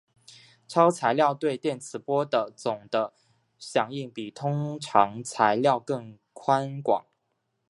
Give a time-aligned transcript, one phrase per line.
[0.67, 3.13] 超材料对电磁波的总的
[3.59, 7.05] 响应比通常材料更宽广。